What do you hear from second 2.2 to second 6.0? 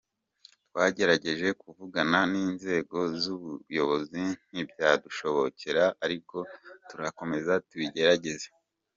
n’ inzego z’ ubuyobozi ntibyadushobokera